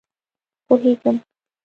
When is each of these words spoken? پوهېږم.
پوهېږم. 0.65 1.15